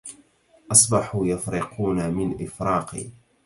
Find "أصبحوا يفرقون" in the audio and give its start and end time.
0.71-2.13